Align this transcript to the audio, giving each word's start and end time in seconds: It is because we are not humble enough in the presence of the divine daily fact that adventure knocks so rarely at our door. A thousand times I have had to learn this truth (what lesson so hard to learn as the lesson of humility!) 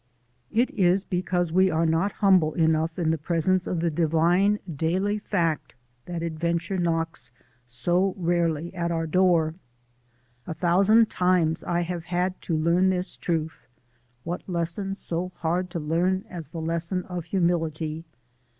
It 0.49 0.71
is 0.71 1.03
because 1.03 1.53
we 1.53 1.69
are 1.69 1.85
not 1.85 2.13
humble 2.25 2.55
enough 2.55 2.97
in 2.97 3.11
the 3.11 3.19
presence 3.19 3.67
of 3.67 3.81
the 3.81 3.91
divine 3.91 4.57
daily 4.75 5.19
fact 5.19 5.75
that 6.07 6.23
adventure 6.23 6.79
knocks 6.79 7.31
so 7.67 8.15
rarely 8.17 8.73
at 8.73 8.89
our 8.91 9.05
door. 9.05 9.53
A 10.47 10.55
thousand 10.55 11.11
times 11.11 11.63
I 11.63 11.81
have 11.81 12.05
had 12.05 12.41
to 12.41 12.57
learn 12.57 12.89
this 12.89 13.15
truth 13.15 13.67
(what 14.23 14.41
lesson 14.49 14.95
so 14.95 15.33
hard 15.35 15.69
to 15.69 15.79
learn 15.79 16.25
as 16.31 16.47
the 16.49 16.61
lesson 16.61 17.03
of 17.03 17.25
humility!) 17.25 18.03